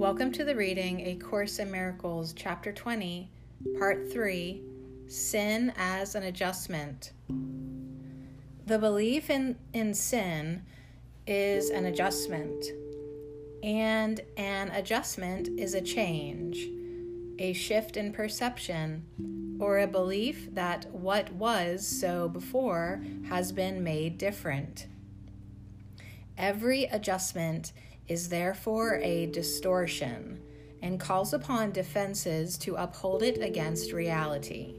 Welcome 0.00 0.32
to 0.32 0.44
the 0.44 0.56
reading 0.56 1.00
A 1.00 1.16
Course 1.16 1.58
in 1.58 1.70
Miracles, 1.70 2.32
Chapter 2.32 2.72
20, 2.72 3.30
Part 3.78 4.10
3 4.10 4.62
Sin 5.08 5.74
as 5.76 6.14
an 6.14 6.22
Adjustment. 6.22 7.12
The 8.64 8.78
belief 8.78 9.28
in, 9.28 9.56
in 9.74 9.92
sin 9.92 10.62
is 11.26 11.68
an 11.68 11.84
adjustment, 11.84 12.64
and 13.62 14.22
an 14.38 14.70
adjustment 14.70 15.48
is 15.60 15.74
a 15.74 15.82
change, 15.82 16.66
a 17.38 17.52
shift 17.52 17.98
in 17.98 18.14
perception, 18.14 19.58
or 19.60 19.80
a 19.80 19.86
belief 19.86 20.48
that 20.54 20.90
what 20.94 21.30
was 21.34 21.86
so 21.86 22.26
before 22.26 23.04
has 23.28 23.52
been 23.52 23.84
made 23.84 24.16
different. 24.16 24.86
Every 26.38 26.84
adjustment 26.84 27.74
is 28.10 28.28
therefore 28.28 28.96
a 28.96 29.26
distortion 29.26 30.40
and 30.82 30.98
calls 30.98 31.32
upon 31.32 31.70
defenses 31.70 32.58
to 32.58 32.74
uphold 32.74 33.22
it 33.22 33.40
against 33.40 33.92
reality. 33.92 34.74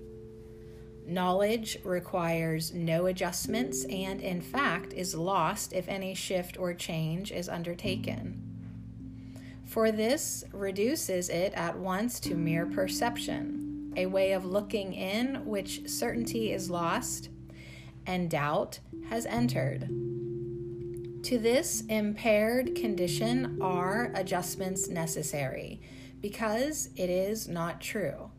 Knowledge 1.08 1.78
requires 1.86 2.74
no 2.74 3.06
adjustments 3.06 3.86
and, 3.86 4.20
in 4.20 4.42
fact, 4.42 4.92
is 4.92 5.16
lost 5.16 5.72
if 5.72 5.88
any 5.88 6.14
shift 6.14 6.60
or 6.60 6.74
change 6.74 7.32
is 7.32 7.48
undertaken. 7.48 8.42
For 9.66 9.94
this 9.94 10.44
reduces 10.52 11.30
it 11.30 11.54
at 11.54 11.80
once 11.80 12.20
to 12.22 12.36
mere 12.36 12.66
perception, 12.66 13.94
a 13.96 14.08
way 14.08 14.34
of 14.34 14.44
looking 14.44 14.94
in 14.94 15.46
which 15.46 15.90
certainty 15.90 16.52
is 16.52 16.70
lost 16.70 17.30
and 18.06 18.30
doubt 18.30 18.80
has 19.10 19.26
entered. 19.26 19.90
To 21.24 21.38
this 21.38 21.84
impaired 21.88 22.76
condition 22.76 23.60
are 23.62 24.12
adjustments 24.16 24.88
necessary 24.88 25.80
because 26.20 26.90
it 26.96 27.10
is 27.12 27.48
not 27.48 27.80
true. 27.80 28.32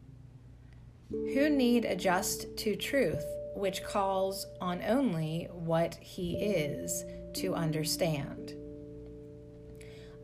Who 1.11 1.49
need 1.49 1.85
adjust 1.85 2.57
to 2.59 2.75
truth, 2.75 3.25
which 3.55 3.85
calls 3.85 4.47
on 4.61 4.83
only 4.83 5.49
what 5.53 5.95
he 5.97 6.37
is 6.37 7.05
to 7.35 7.55
understand? 7.55 8.55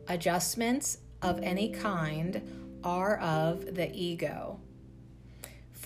Adjustments 0.07 0.97
of 1.21 1.39
any 1.41 1.69
kind 1.69 2.79
are 2.83 3.19
of 3.19 3.75
the 3.75 3.89
ego. 3.93 4.59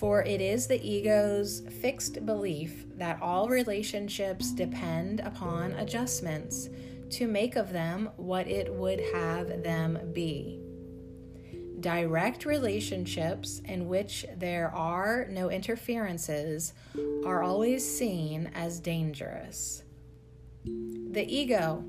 For 0.04 0.22
it 0.22 0.42
is 0.42 0.66
the 0.66 0.86
ego's 0.86 1.62
fixed 1.80 2.26
belief 2.26 2.84
that 2.98 3.22
all 3.22 3.48
relationships 3.48 4.52
depend 4.52 5.20
upon 5.20 5.72
adjustments 5.72 6.68
to 7.12 7.26
make 7.26 7.56
of 7.56 7.72
them 7.72 8.10
what 8.16 8.46
it 8.46 8.70
would 8.70 9.00
have 9.14 9.62
them 9.62 9.98
be. 10.12 10.60
Direct 11.80 12.44
relationships 12.44 13.62
in 13.64 13.88
which 13.88 14.26
there 14.36 14.70
are 14.74 15.26
no 15.30 15.50
interferences 15.50 16.74
are 17.24 17.42
always 17.42 17.82
seen 17.82 18.50
as 18.54 18.80
dangerous. 18.80 19.84
The 20.66 21.24
ego 21.26 21.82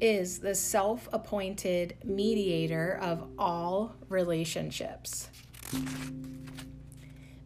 is 0.00 0.40
the 0.40 0.56
self 0.56 1.08
appointed 1.12 1.98
mediator 2.02 2.98
of 3.00 3.28
all 3.38 3.94
relationships 4.08 5.28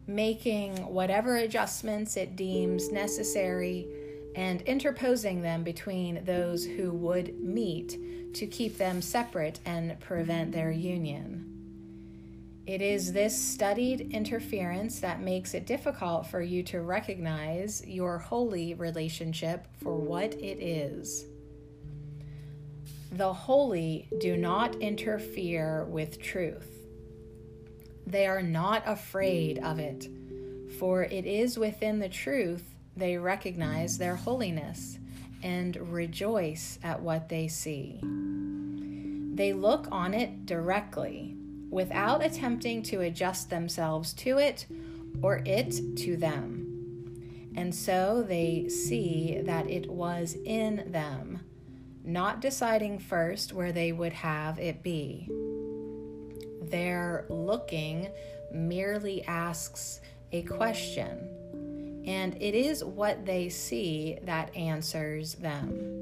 making 0.09 0.75
whatever 0.91 1.37
adjustments 1.37 2.17
it 2.17 2.35
deems 2.35 2.91
necessary 2.91 3.87
and 4.35 4.61
interposing 4.63 5.41
them 5.41 5.63
between 5.63 6.23
those 6.25 6.65
who 6.65 6.91
would 6.91 7.39
meet 7.39 8.33
to 8.33 8.47
keep 8.47 8.77
them 8.77 9.01
separate 9.01 9.59
and 9.65 9.99
prevent 9.99 10.51
their 10.51 10.71
union. 10.71 11.45
It 12.65 12.81
is 12.81 13.13
this 13.13 13.39
studied 13.39 14.11
interference 14.11 14.99
that 14.99 15.21
makes 15.21 15.53
it 15.53 15.65
difficult 15.65 16.27
for 16.27 16.41
you 16.41 16.61
to 16.63 16.81
recognize 16.81 17.83
your 17.85 18.19
holy 18.19 18.75
relationship 18.75 19.67
for 19.81 19.95
what 19.95 20.33
it 20.33 20.61
is. 20.61 21.25
The 23.11 23.33
holy 23.33 24.07
do 24.19 24.37
not 24.37 24.75
interfere 24.75 25.85
with 25.85 26.21
truth. 26.21 26.78
They 28.09 28.25
are 28.25 28.41
not 28.41 28.81
afraid 28.87 29.59
of 29.59 29.77
it, 29.77 30.07
for 30.79 31.03
it 31.03 31.27
is 31.27 31.59
within 31.59 31.99
the 31.99 32.09
truth 32.09 32.73
they 32.97 33.17
recognize 33.17 33.99
their 33.99 34.15
holiness 34.15 34.97
and 35.43 35.75
rejoice 35.93 36.79
at 36.81 37.03
what 37.03 37.29
they 37.29 37.47
see. 37.47 37.99
They 39.35 39.53
look 39.53 39.87
on 39.91 40.15
it 40.15 40.47
directly, 40.47 41.35
without 41.69 42.25
attempting 42.25 42.81
to 42.83 43.01
adjust 43.01 43.51
themselves 43.51 44.13
to 44.13 44.39
it 44.39 44.65
or 45.21 45.43
it 45.45 45.79
to 45.97 46.17
them. 46.17 47.51
And 47.55 47.75
so 47.75 48.23
they 48.23 48.69
see 48.69 49.39
that 49.43 49.69
it 49.69 49.87
was 49.87 50.35
in 50.45 50.91
them, 50.91 51.41
not 52.03 52.41
deciding 52.41 52.97
first 52.97 53.53
where 53.53 53.71
they 53.71 53.91
would 53.91 54.13
have 54.13 54.57
it 54.57 54.81
be 54.81 55.29
their 56.69 57.25
looking 57.29 58.09
merely 58.51 59.23
asks 59.25 60.01
a 60.31 60.43
question, 60.43 62.03
and 62.05 62.35
it 62.41 62.55
is 62.55 62.83
what 62.83 63.25
they 63.25 63.49
see 63.49 64.17
that 64.23 64.55
answers 64.55 65.35
them. 65.35 65.99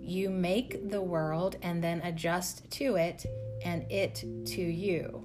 You 0.00 0.30
make 0.30 0.90
the 0.90 1.02
world 1.02 1.56
and 1.62 1.82
then 1.82 2.00
adjust 2.02 2.70
to 2.72 2.96
it 2.96 3.26
and 3.64 3.90
it 3.90 4.24
to 4.46 4.62
you. 4.62 5.24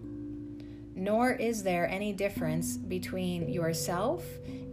Nor 0.96 1.32
is 1.32 1.64
there 1.64 1.88
any 1.88 2.14
difference 2.14 2.78
between 2.78 3.50
yourself 3.50 4.24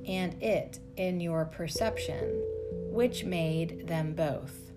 and 0.07 0.43
it 0.43 0.79
in 0.97 1.21
your 1.21 1.45
perception, 1.45 2.43
which 2.91 3.25
made 3.25 3.87
them 3.87 4.15
both. 4.15 4.68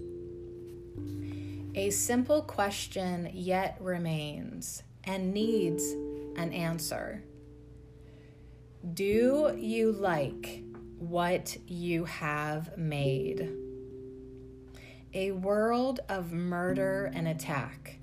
A 1.74 1.90
simple 1.90 2.42
question 2.42 3.30
yet 3.32 3.78
remains 3.80 4.84
and 5.06 5.34
needs 5.34 5.84
an 6.36 6.52
answer. 6.52 7.24
Do 8.94 9.56
you 9.58 9.94
like 9.94 10.64
what 10.98 11.56
you 11.68 12.04
have 12.04 12.78
made? 12.78 13.50
A 15.14 15.32
world 15.32 16.02
of 16.10 16.34
murder 16.34 17.10
and 17.16 17.26
attack, 17.26 18.00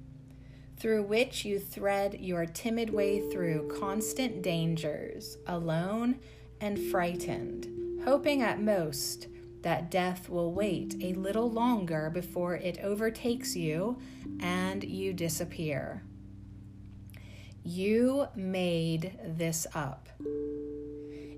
through 0.78 1.02
which 1.02 1.44
you 1.44 1.58
thread 1.58 2.18
your 2.20 2.46
timid 2.46 2.88
way 2.88 3.30
through 3.30 3.68
constant 3.78 4.40
dangers, 4.40 5.36
alone 5.46 6.20
and 6.58 6.78
frightened, 6.78 7.68
hoping 8.06 8.40
at 8.40 8.62
most 8.62 9.28
that 9.68 9.90
death 9.90 10.30
will 10.30 10.50
wait 10.50 10.96
a 11.02 11.12
little 11.12 11.50
longer 11.50 12.08
before 12.08 12.54
it 12.54 12.78
overtakes 12.82 13.54
you 13.54 13.98
and 14.40 14.82
you 14.82 15.12
disappear. 15.12 16.02
You 17.62 18.28
made 18.34 19.18
this 19.22 19.66
up. 19.74 20.08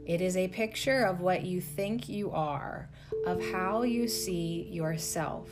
It 0.07 0.21
is 0.21 0.37
a 0.37 0.47
picture 0.47 1.03
of 1.03 1.21
what 1.21 1.43
you 1.43 1.61
think 1.61 2.09
you 2.09 2.31
are, 2.31 2.89
of 3.27 3.43
how 3.51 3.83
you 3.83 4.07
see 4.07 4.69
yourself. 4.71 5.49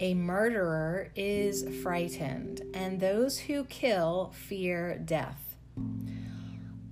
A 0.00 0.14
murderer 0.14 1.10
is 1.14 1.68
frightened, 1.82 2.62
and 2.72 3.00
those 3.00 3.38
who 3.38 3.64
kill 3.64 4.32
fear 4.34 4.96
death. 4.96 5.56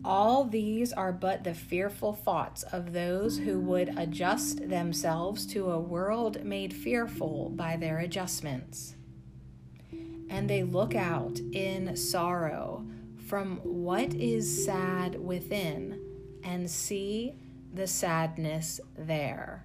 All 0.04 0.44
these 0.44 0.92
are 0.92 1.12
but 1.12 1.44
the 1.44 1.54
fearful 1.54 2.12
thoughts 2.12 2.64
of 2.64 2.92
those 2.92 3.38
who 3.38 3.60
would 3.60 3.96
adjust 3.96 4.68
themselves 4.68 5.46
to 5.46 5.70
a 5.70 5.78
world 5.78 6.44
made 6.44 6.74
fearful 6.74 7.50
by 7.50 7.76
their 7.76 7.98
adjustments. 7.98 8.96
And 10.28 10.50
they 10.50 10.64
look 10.64 10.96
out 10.96 11.38
in 11.52 11.96
sorrow 11.96 12.84
from 13.28 13.58
what 13.58 14.12
is 14.14 14.64
sad 14.64 15.22
within 15.22 16.00
and 16.42 16.68
see 16.68 17.34
the 17.72 17.86
sadness 17.86 18.80
there. 18.96 19.64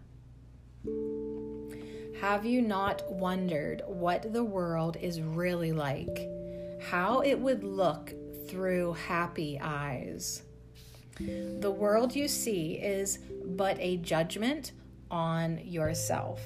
Have 2.21 2.45
you 2.45 2.61
not 2.61 3.11
wondered 3.11 3.81
what 3.87 4.33
the 4.33 4.43
world 4.43 4.97
is 4.97 5.21
really 5.21 5.71
like? 5.71 6.29
How 6.89 7.21
it 7.21 7.39
would 7.39 7.63
look 7.63 8.13
through 8.47 8.93
happy 8.93 9.59
eyes. 9.61 10.43
The 11.19 11.71
world 11.71 12.15
you 12.15 12.27
see 12.27 12.73
is 12.73 13.19
but 13.45 13.77
a 13.79 13.97
judgment 13.97 14.71
on 15.09 15.59
yourself. 15.63 16.41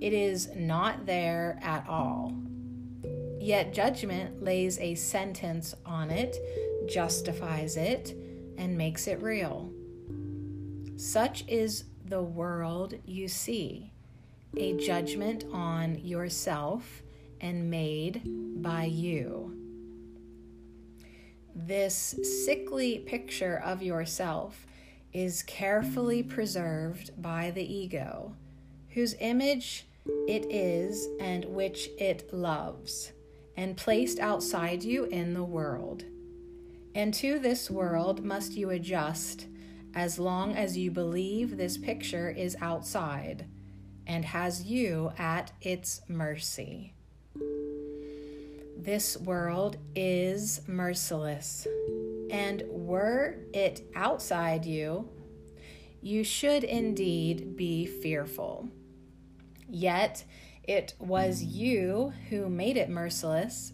It 0.00 0.12
is 0.12 0.50
not 0.54 1.06
there 1.06 1.58
at 1.62 1.88
all. 1.88 2.34
Yet 3.40 3.74
judgment 3.74 4.42
lays 4.42 4.78
a 4.78 4.94
sentence 4.94 5.74
on 5.84 6.10
it, 6.10 6.36
justifies 6.88 7.76
it, 7.76 8.14
and 8.56 8.78
makes 8.78 9.06
it 9.06 9.20
real. 9.22 9.72
Such 10.96 11.44
is 11.48 11.84
the 12.06 12.22
world 12.22 12.94
you 13.04 13.28
see 13.28 13.90
a 14.56 14.74
judgment 14.74 15.44
on 15.52 15.96
yourself 16.04 17.02
and 17.40 17.68
made 17.70 18.22
by 18.62 18.84
you. 18.84 19.43
This 21.66 22.14
sickly 22.44 22.98
picture 22.98 23.56
of 23.56 23.82
yourself 23.82 24.66
is 25.14 25.42
carefully 25.44 26.22
preserved 26.22 27.10
by 27.22 27.52
the 27.52 27.64
ego, 27.64 28.36
whose 28.90 29.14
image 29.18 29.86
it 30.28 30.44
is 30.50 31.08
and 31.18 31.46
which 31.46 31.88
it 31.98 32.34
loves, 32.34 33.12
and 33.56 33.78
placed 33.78 34.18
outside 34.18 34.84
you 34.84 35.04
in 35.04 35.32
the 35.32 35.44
world. 35.44 36.04
And 36.94 37.14
to 37.14 37.38
this 37.38 37.70
world 37.70 38.22
must 38.22 38.52
you 38.52 38.68
adjust 38.68 39.46
as 39.94 40.18
long 40.18 40.52
as 40.54 40.76
you 40.76 40.90
believe 40.90 41.56
this 41.56 41.78
picture 41.78 42.28
is 42.28 42.58
outside 42.60 43.46
and 44.06 44.26
has 44.26 44.64
you 44.64 45.12
at 45.16 45.52
its 45.62 46.02
mercy. 46.08 46.93
This 48.76 49.16
world 49.16 49.76
is 49.94 50.60
merciless, 50.66 51.66
and 52.30 52.62
were 52.68 53.36
it 53.52 53.88
outside 53.94 54.66
you, 54.66 55.08
you 56.02 56.22
should 56.22 56.64
indeed 56.64 57.56
be 57.56 57.86
fearful. 57.86 58.68
Yet 59.68 60.24
it 60.64 60.94
was 60.98 61.42
you 61.42 62.12
who 62.28 62.50
made 62.50 62.76
it 62.76 62.90
merciless, 62.90 63.72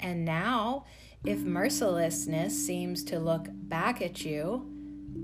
and 0.00 0.24
now, 0.24 0.84
if 1.24 1.38
mercilessness 1.38 2.66
seems 2.66 3.04
to 3.04 3.18
look 3.18 3.46
back 3.50 4.02
at 4.02 4.24
you, 4.24 4.68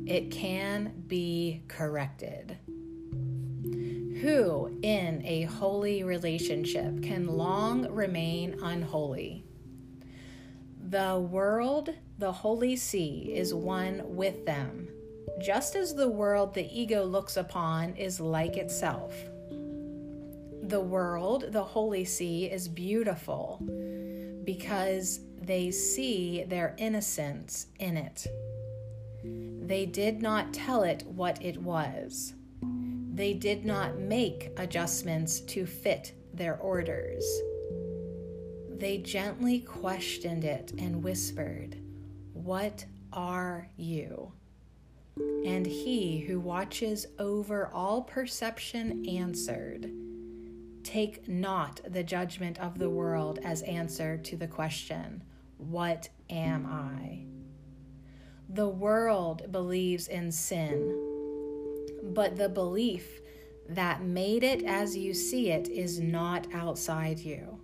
it 0.06 0.30
can 0.30 1.02
be 1.06 1.64
corrected. 1.68 2.56
Who 4.20 4.76
in 4.82 5.24
a 5.24 5.42
holy 5.42 6.02
relationship 6.02 7.04
can 7.04 7.28
long 7.28 7.88
remain 7.88 8.58
unholy? 8.60 9.44
The 10.88 11.20
world, 11.20 11.90
the 12.18 12.32
holy 12.32 12.74
see, 12.74 13.32
is 13.32 13.54
one 13.54 14.02
with 14.16 14.44
them, 14.44 14.88
just 15.40 15.76
as 15.76 15.94
the 15.94 16.08
world 16.08 16.54
the 16.54 16.68
ego 16.76 17.04
looks 17.04 17.36
upon 17.36 17.94
is 17.94 18.18
like 18.18 18.56
itself. 18.56 19.14
The 20.62 20.80
world, 20.80 21.52
the 21.52 21.62
holy 21.62 22.04
see, 22.04 22.46
is 22.46 22.66
beautiful 22.66 23.60
because 24.42 25.20
they 25.40 25.70
see 25.70 26.42
their 26.42 26.74
innocence 26.76 27.68
in 27.78 27.96
it. 27.96 28.26
They 29.64 29.86
did 29.86 30.20
not 30.22 30.52
tell 30.52 30.82
it 30.82 31.04
what 31.06 31.40
it 31.40 31.62
was. 31.62 32.34
They 33.18 33.34
did 33.34 33.64
not 33.64 33.98
make 33.98 34.52
adjustments 34.56 35.40
to 35.40 35.66
fit 35.66 36.12
their 36.32 36.56
orders. 36.58 37.24
They 38.70 38.98
gently 38.98 39.58
questioned 39.58 40.44
it 40.44 40.72
and 40.78 41.02
whispered, 41.02 41.82
What 42.32 42.84
are 43.12 43.70
you? 43.76 44.34
And 45.44 45.66
he 45.66 46.20
who 46.20 46.38
watches 46.38 47.06
over 47.18 47.66
all 47.74 48.02
perception 48.02 49.04
answered, 49.08 49.90
Take 50.84 51.26
not 51.26 51.80
the 51.88 52.04
judgment 52.04 52.60
of 52.60 52.78
the 52.78 52.88
world 52.88 53.40
as 53.42 53.62
answer 53.62 54.16
to 54.16 54.36
the 54.36 54.46
question, 54.46 55.24
What 55.56 56.08
am 56.30 56.66
I? 56.66 57.24
The 58.48 58.68
world 58.68 59.50
believes 59.50 60.06
in 60.06 60.30
sin 60.30 61.07
but 62.18 62.36
the 62.36 62.48
belief 62.48 63.20
that 63.68 64.02
made 64.02 64.42
it 64.42 64.64
as 64.64 64.96
you 64.96 65.14
see 65.14 65.52
it 65.52 65.68
is 65.68 66.00
not 66.00 66.48
outside 66.52 67.16
you. 67.16 67.60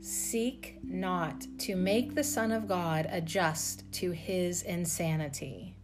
Seek 0.00 0.76
not 0.82 1.46
to 1.58 1.76
make 1.76 2.16
the 2.16 2.24
Son 2.24 2.50
of 2.50 2.66
God 2.66 3.06
adjust 3.08 3.84
to 3.92 4.10
his 4.10 4.62
insanity. 4.62 5.76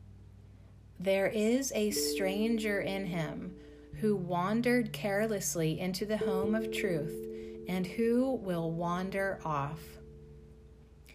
There 0.99 1.29
is 1.29 1.71
a 1.77 1.93
stranger 1.93 2.81
in 2.81 3.07
him 3.07 3.55
who 4.01 4.17
wandered 4.17 4.93
carelessly 4.93 5.79
into 5.79 6.07
the 6.07 6.17
home 6.17 6.57
of 6.57 6.73
truth 6.73 7.25
and 7.69 7.87
who 7.87 8.33
will 8.43 8.73
wander 8.73 9.39
off. 9.45 9.79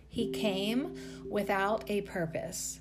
He 0.07 0.31
came 0.31 0.95
without 1.29 1.83
a 1.89 1.99
purpose 2.03 2.79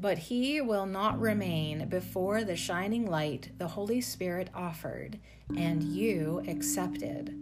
but 0.00 0.18
he 0.18 0.60
will 0.60 0.86
not 0.86 1.18
remain 1.20 1.88
before 1.88 2.44
the 2.44 2.56
shining 2.56 3.04
light 3.04 3.50
the 3.58 3.66
Holy 3.68 4.00
Spirit 4.00 4.48
offered 4.54 5.18
and 5.56 5.82
you 5.82 6.42
accepted. 6.46 7.34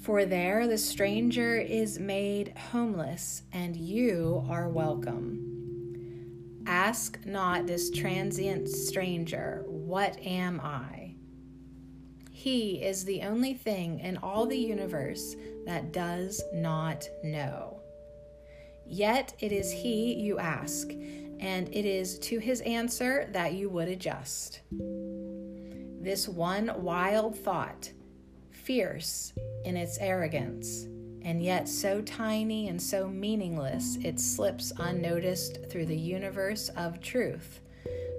For 0.00 0.24
there 0.24 0.66
the 0.66 0.78
stranger 0.78 1.56
is 1.56 1.98
made 1.98 2.54
homeless, 2.72 3.42
and 3.52 3.76
you 3.76 4.46
are 4.48 4.68
welcome. 4.68 6.62
Ask 6.66 7.18
not 7.26 7.66
this 7.66 7.90
transient 7.90 8.68
stranger, 8.68 9.62
What 9.66 10.18
am 10.24 10.60
I? 10.60 11.14
He 12.30 12.82
is 12.82 13.04
the 13.04 13.20
only 13.22 13.52
thing 13.52 14.00
in 14.00 14.16
all 14.18 14.46
the 14.46 14.56
universe 14.56 15.36
that 15.66 15.92
does 15.92 16.42
not 16.54 17.06
know. 17.22 17.82
Yet 18.86 19.34
it 19.40 19.52
is 19.52 19.70
he 19.70 20.14
you 20.14 20.38
ask 20.38 20.90
and 21.40 21.68
it 21.68 21.86
is 21.86 22.18
to 22.18 22.38
his 22.38 22.60
answer 22.60 23.28
that 23.32 23.54
you 23.54 23.70
would 23.70 23.88
adjust. 23.88 24.60
This 24.70 26.28
one 26.28 26.70
wild 26.82 27.36
thought, 27.36 27.90
fierce 28.50 29.32
in 29.64 29.76
its 29.76 29.98
arrogance, 29.98 30.84
and 31.22 31.42
yet 31.42 31.66
so 31.68 32.02
tiny 32.02 32.68
and 32.68 32.80
so 32.80 33.08
meaningless 33.08 33.96
it 34.02 34.20
slips 34.20 34.72
unnoticed 34.78 35.58
through 35.70 35.86
the 35.86 35.96
universe 35.96 36.68
of 36.76 37.00
truth, 37.00 37.60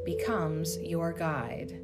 becomes 0.03 0.77
your 0.79 1.13
guide. 1.13 1.79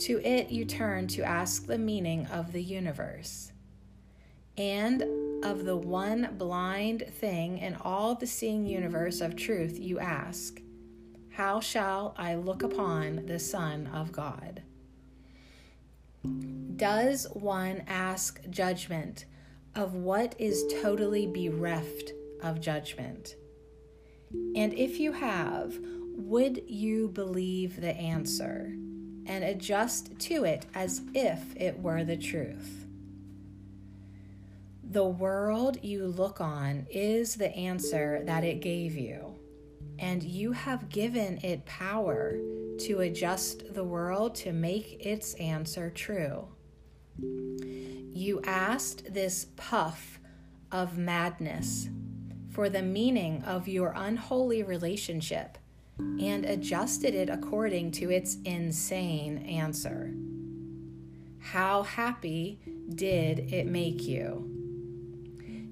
To 0.00 0.20
it 0.24 0.50
you 0.50 0.64
turn 0.64 1.06
to 1.08 1.22
ask 1.22 1.66
the 1.66 1.78
meaning 1.78 2.26
of 2.26 2.52
the 2.52 2.62
universe. 2.62 3.52
And 4.56 5.02
of 5.42 5.64
the 5.64 5.76
one 5.76 6.34
blind 6.36 7.04
thing 7.08 7.58
in 7.58 7.76
all 7.76 8.14
the 8.14 8.26
seeing 8.26 8.66
universe 8.66 9.20
of 9.20 9.36
truth, 9.36 9.78
you 9.78 9.98
ask, 9.98 10.60
How 11.30 11.60
shall 11.60 12.14
I 12.16 12.34
look 12.34 12.62
upon 12.62 13.26
the 13.26 13.38
Son 13.38 13.86
of 13.88 14.12
God? 14.12 14.62
Does 16.76 17.26
one 17.32 17.82
ask 17.86 18.40
judgment 18.50 19.24
of 19.74 19.94
what 19.94 20.34
is 20.38 20.64
totally 20.82 21.26
bereft 21.26 22.12
of 22.42 22.60
judgment? 22.60 23.36
And 24.56 24.74
if 24.74 24.98
you 24.98 25.12
have, 25.12 25.78
would 26.16 26.62
you 26.66 27.08
believe 27.08 27.80
the 27.80 27.94
answer 27.96 28.72
and 29.26 29.44
adjust 29.44 30.18
to 30.18 30.44
it 30.44 30.66
as 30.74 31.02
if 31.14 31.56
it 31.56 31.78
were 31.78 32.04
the 32.04 32.16
truth? 32.16 32.87
The 34.90 35.04
world 35.04 35.84
you 35.84 36.06
look 36.06 36.40
on 36.40 36.86
is 36.90 37.34
the 37.34 37.54
answer 37.54 38.22
that 38.24 38.42
it 38.42 38.62
gave 38.62 38.96
you, 38.96 39.34
and 39.98 40.22
you 40.22 40.52
have 40.52 40.88
given 40.88 41.38
it 41.42 41.66
power 41.66 42.38
to 42.78 43.00
adjust 43.00 43.74
the 43.74 43.84
world 43.84 44.34
to 44.36 44.52
make 44.54 45.04
its 45.04 45.34
answer 45.34 45.90
true. 45.90 46.48
You 47.18 48.40
asked 48.44 49.12
this 49.12 49.48
puff 49.56 50.20
of 50.72 50.96
madness 50.96 51.90
for 52.48 52.70
the 52.70 52.80
meaning 52.80 53.42
of 53.44 53.68
your 53.68 53.92
unholy 53.94 54.62
relationship 54.62 55.58
and 55.98 56.46
adjusted 56.46 57.14
it 57.14 57.28
according 57.28 57.90
to 57.90 58.10
its 58.10 58.38
insane 58.46 59.36
answer. 59.38 60.14
How 61.40 61.82
happy 61.82 62.60
did 62.94 63.52
it 63.52 63.66
make 63.66 64.02
you? 64.02 64.57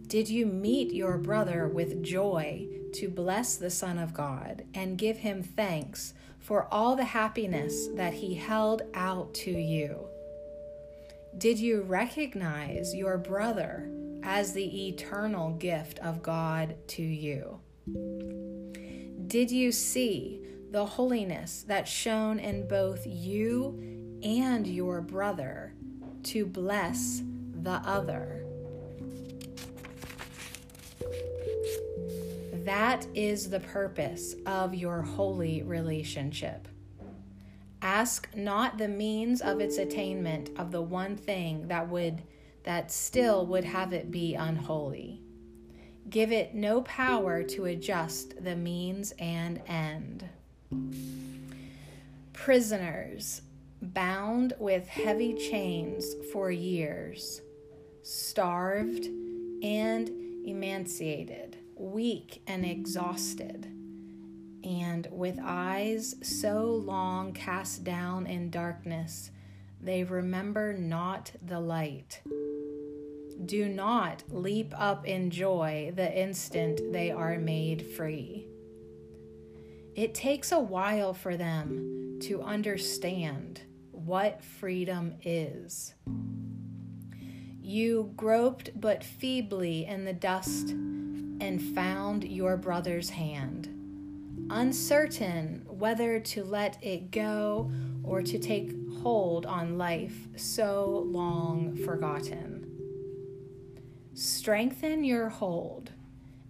Did 0.06 0.28
you 0.28 0.46
meet 0.46 0.92
your 0.92 1.18
brother 1.18 1.66
with 1.66 2.04
joy 2.04 2.68
to 2.94 3.08
bless 3.08 3.56
the 3.56 3.70
Son 3.70 3.98
of 3.98 4.14
God 4.14 4.64
and 4.72 4.96
give 4.96 5.16
him 5.16 5.42
thanks 5.42 6.14
for 6.38 6.72
all 6.72 6.94
the 6.94 7.04
happiness 7.04 7.88
that 7.96 8.14
he 8.14 8.34
held 8.34 8.82
out 8.94 9.34
to 9.34 9.50
you? 9.50 10.06
Did 11.36 11.58
you 11.58 11.82
recognize 11.82 12.94
your 12.94 13.18
brother 13.18 13.90
as 14.22 14.52
the 14.52 14.88
eternal 14.88 15.54
gift 15.54 15.98
of 15.98 16.22
God 16.22 16.76
to 16.88 17.02
you? 17.02 17.58
Did 19.26 19.50
you 19.50 19.72
see 19.72 20.40
the 20.70 20.86
holiness 20.86 21.64
that 21.66 21.88
shone 21.88 22.38
in 22.38 22.68
both 22.68 23.04
you 23.04 24.20
and 24.22 24.68
your 24.68 25.00
brother 25.00 25.74
to 26.22 26.46
bless 26.46 27.22
the 27.52 27.82
other? 27.84 28.45
That 32.66 33.06
is 33.14 33.48
the 33.48 33.60
purpose 33.60 34.34
of 34.44 34.74
your 34.74 35.00
holy 35.00 35.62
relationship. 35.62 36.66
Ask 37.80 38.28
not 38.34 38.76
the 38.76 38.88
means 38.88 39.40
of 39.40 39.60
its 39.60 39.78
attainment 39.78 40.50
of 40.58 40.72
the 40.72 40.82
one 40.82 41.16
thing 41.16 41.68
that 41.68 41.88
would 41.88 42.24
that 42.64 42.90
still 42.90 43.46
would 43.46 43.62
have 43.62 43.92
it 43.92 44.10
be 44.10 44.34
unholy. 44.34 45.22
Give 46.10 46.32
it 46.32 46.56
no 46.56 46.82
power 46.82 47.44
to 47.44 47.66
adjust 47.66 48.42
the 48.42 48.56
means 48.56 49.14
and 49.20 49.62
end. 49.68 50.28
Prisoners, 52.32 53.42
bound 53.80 54.54
with 54.58 54.88
heavy 54.88 55.34
chains 55.34 56.04
for 56.32 56.50
years, 56.50 57.42
starved 58.02 59.06
and 59.62 60.10
emaciated, 60.44 61.58
weak 61.76 62.42
and 62.46 62.64
exhausted, 62.64 63.66
and 64.64 65.06
with 65.10 65.38
eyes 65.42 66.16
so 66.22 66.64
long 66.64 67.32
cast 67.32 67.84
down 67.84 68.26
in 68.26 68.50
darkness, 68.50 69.30
they 69.80 70.02
remember 70.02 70.72
not 70.72 71.30
the 71.42 71.60
light. 71.60 72.22
Do 73.44 73.68
not 73.68 74.24
leap 74.30 74.72
up 74.76 75.06
in 75.06 75.30
joy 75.30 75.92
the 75.94 76.18
instant 76.18 76.80
they 76.92 77.10
are 77.10 77.38
made 77.38 77.82
free. 77.82 78.46
It 79.94 80.14
takes 80.14 80.52
a 80.52 80.58
while 80.58 81.12
for 81.12 81.36
them 81.36 82.18
to 82.22 82.42
understand 82.42 83.60
what 83.92 84.42
freedom 84.42 85.14
is. 85.22 85.94
You 87.60 88.12
groped 88.16 88.80
but 88.80 89.04
feebly 89.04 89.84
in 89.84 90.04
the 90.04 90.12
dust 90.12 90.74
and 91.40 91.60
found 91.60 92.24
your 92.24 92.56
brother's 92.56 93.10
hand, 93.10 93.68
uncertain 94.50 95.64
whether 95.68 96.20
to 96.20 96.44
let 96.44 96.82
it 96.82 97.10
go 97.10 97.70
or 98.02 98.22
to 98.22 98.38
take 98.38 98.72
hold 99.02 99.46
on 99.46 99.76
life 99.78 100.28
so 100.36 101.04
long 101.06 101.76
forgotten. 101.84 102.66
Strengthen 104.14 105.04
your 105.04 105.28
hold 105.28 105.90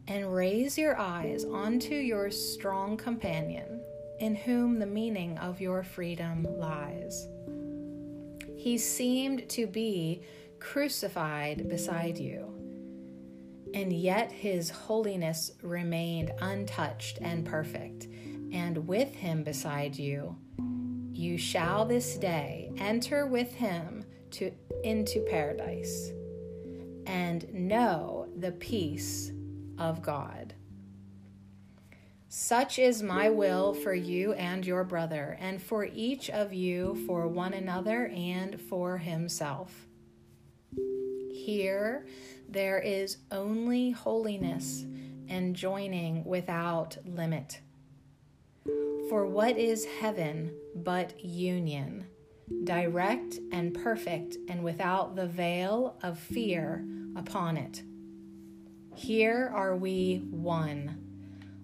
and 0.09 0.33
raise 0.33 0.78
your 0.78 0.97
eyes 0.99 1.45
onto 1.45 1.95
your 1.95 2.31
strong 2.31 2.97
companion, 2.97 3.81
in 4.21 4.35
whom 4.35 4.78
the 4.78 4.87
meaning 4.87 5.37
of 5.38 5.61
your 5.61 5.83
freedom 5.83 6.47
lies. 6.59 7.26
He 8.57 8.78
seemed 8.78 9.49
to 9.50 9.66
be 9.66 10.23
crucified 10.61 11.69
beside 11.69 12.19
you, 12.19 12.55
and 13.75 13.92
yet 13.92 14.32
his 14.32 14.70
holiness 14.70 15.52
remained 15.62 16.32
untouched 16.40 17.18
and 17.20 17.44
perfect, 17.44 18.08
and 18.52 18.87
with 18.87 19.14
him 19.14 19.42
beside 19.42 19.96
you, 19.96 20.37
you 21.12 21.38
shall 21.38 21.85
this 21.85 22.16
day 22.16 22.70
enter 22.76 23.26
with 23.26 23.54
him 23.54 24.04
to 24.30 24.52
into 24.85 25.20
paradise 25.30 26.12
and 27.06 27.52
know 27.54 28.28
the 28.37 28.52
peace 28.52 29.32
of 29.78 30.02
God. 30.02 30.54
Such 32.28 32.78
is 32.78 33.02
my 33.02 33.30
will 33.30 33.73
for 33.73 33.94
you 33.94 34.35
and 34.35 34.66
your 34.66 34.85
brother, 34.85 35.38
and 35.40 35.62
for 35.62 35.87
each 35.87 36.28
of 36.28 36.52
you 36.52 37.02
for 37.06 37.28
one 37.28 37.54
another 37.54 38.08
and 38.08 38.61
for 38.61 38.99
himself. 38.99 39.87
Here 41.32 42.06
there 42.48 42.78
is 42.78 43.18
only 43.30 43.90
holiness 43.90 44.84
and 45.28 45.56
joining 45.56 46.24
without 46.24 46.96
limit. 47.04 47.60
For 49.08 49.26
what 49.26 49.56
is 49.56 49.84
heaven 49.84 50.52
but 50.74 51.24
union, 51.24 52.06
direct 52.64 53.38
and 53.52 53.74
perfect, 53.74 54.36
and 54.48 54.62
without 54.62 55.16
the 55.16 55.26
veil 55.26 55.96
of 56.02 56.18
fear 56.18 56.84
upon 57.16 57.56
it? 57.56 57.82
Here 58.94 59.50
are 59.54 59.76
we 59.76 60.22
one, 60.30 60.98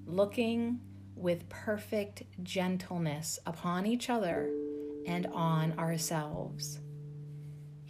looking 0.07 0.81
with 1.17 1.49
perfect 1.49 2.23
gentleness 2.43 3.39
upon 3.47 3.87
each 3.87 4.11
other 4.11 4.51
and 5.07 5.27
on 5.29 5.79
ourselves. 5.79 6.79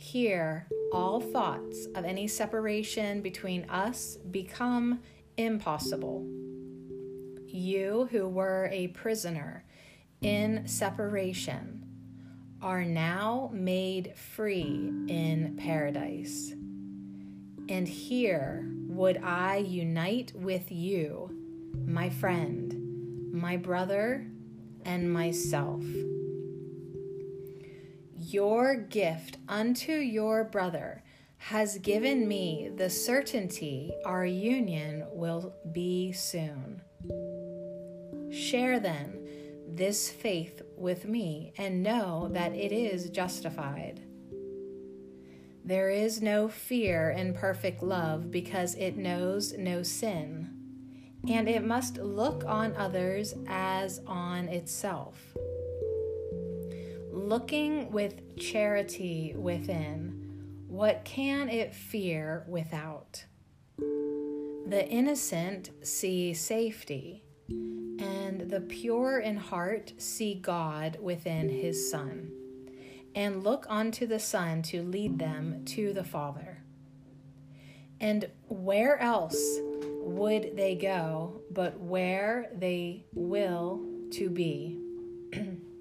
Here, 0.02 0.66
all 0.92 1.20
thoughts 1.20 1.86
of 1.94 2.04
any 2.04 2.26
separation 2.26 3.22
between 3.22 3.70
us 3.70 4.18
become 4.32 5.00
impossible. 5.36 6.26
You 7.46 8.08
who 8.10 8.26
were 8.26 8.68
a 8.72 8.88
prisoner 8.88 9.64
in 10.20 10.66
separation 10.66 11.86
are 12.60 12.84
now 12.84 13.50
made 13.54 14.14
free 14.16 14.92
in 15.06 15.56
paradise. 15.56 16.52
And 17.68 17.86
here 17.86 18.68
would 18.88 19.18
I 19.22 19.58
unite 19.58 20.32
with 20.34 20.72
you, 20.72 21.30
my 21.86 22.10
friend, 22.10 23.32
my 23.32 23.56
brother, 23.56 24.26
and 24.84 25.12
myself. 25.12 25.84
Your 28.32 28.76
gift 28.76 29.36
unto 29.46 29.92
your 29.92 30.44
brother 30.44 31.02
has 31.36 31.76
given 31.76 32.26
me 32.26 32.70
the 32.74 32.88
certainty 32.88 33.92
our 34.06 34.24
union 34.24 35.04
will 35.12 35.54
be 35.70 36.12
soon. 36.12 36.80
Share 38.32 38.80
then 38.80 39.18
this 39.68 40.08
faith 40.08 40.62
with 40.78 41.04
me 41.04 41.52
and 41.58 41.82
know 41.82 42.30
that 42.32 42.54
it 42.54 42.72
is 42.72 43.10
justified. 43.10 44.00
There 45.62 45.90
is 45.90 46.22
no 46.22 46.48
fear 46.48 47.10
in 47.10 47.34
perfect 47.34 47.82
love 47.82 48.30
because 48.30 48.74
it 48.76 48.96
knows 48.96 49.52
no 49.58 49.82
sin, 49.82 50.48
and 51.28 51.50
it 51.50 51.66
must 51.66 51.98
look 51.98 52.44
on 52.46 52.74
others 52.76 53.34
as 53.46 54.00
on 54.06 54.48
itself. 54.48 55.20
Looking 57.12 57.92
with 57.92 58.38
charity 58.38 59.34
within, 59.36 60.64
what 60.66 61.04
can 61.04 61.50
it 61.50 61.74
fear 61.74 62.46
without? 62.48 63.22
The 63.76 64.88
innocent 64.88 65.72
see 65.86 66.32
safety, 66.32 67.22
and 67.50 68.48
the 68.48 68.62
pure 68.62 69.18
in 69.18 69.36
heart 69.36 69.92
see 69.98 70.36
God 70.36 70.96
within 71.02 71.50
his 71.50 71.90
Son 71.90 72.32
and 73.14 73.44
look 73.44 73.66
unto 73.68 74.06
the 74.06 74.18
Son 74.18 74.62
to 74.62 74.82
lead 74.82 75.18
them 75.18 75.66
to 75.66 75.92
the 75.92 76.04
Father. 76.04 76.62
And 78.00 78.24
where 78.48 78.98
else 78.98 79.58
would 80.00 80.56
they 80.56 80.76
go 80.76 81.42
but 81.50 81.78
where 81.78 82.50
they 82.54 83.04
will 83.12 83.84
to 84.12 84.30
be? 84.30 84.78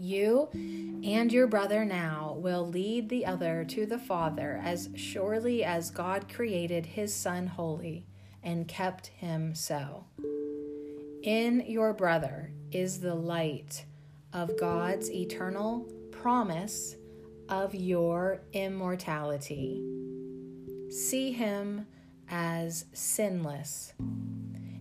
you 0.00 0.48
and 0.52 1.32
your 1.32 1.46
brother 1.46 1.84
now 1.84 2.36
will 2.38 2.66
lead 2.66 3.08
the 3.08 3.26
other 3.26 3.64
to 3.64 3.86
the 3.86 3.98
Father 3.98 4.60
as 4.64 4.88
surely 4.94 5.62
as 5.62 5.90
God 5.90 6.32
created 6.32 6.86
his 6.86 7.14
Son 7.14 7.46
holy 7.46 8.06
and 8.42 8.66
kept 8.66 9.08
him 9.08 9.54
so. 9.54 10.04
In 11.22 11.64
your 11.66 11.92
brother 11.92 12.52
is 12.72 13.00
the 13.00 13.14
light 13.14 13.84
of 14.32 14.58
God's 14.58 15.10
eternal 15.10 15.86
promise 16.10 16.96
of 17.48 17.74
your 17.74 18.40
immortality. 18.52 19.82
See 20.90 21.32
him 21.32 21.86
as 22.30 22.86
sinless, 22.92 23.92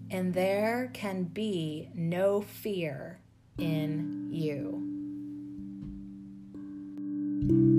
and 0.09 0.33
there 0.33 0.91
can 0.93 1.23
be 1.23 1.89
no 1.93 2.41
fear 2.41 3.19
in 3.57 4.29
you 4.31 4.98
thank 7.49 7.61
you 7.61 7.78